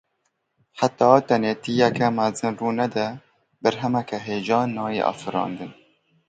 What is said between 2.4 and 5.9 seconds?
rû nede berhemeke hêja nayê afirandin.